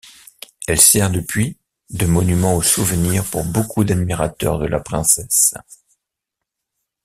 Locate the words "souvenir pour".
2.63-3.45